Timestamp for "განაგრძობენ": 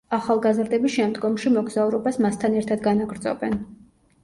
2.91-3.63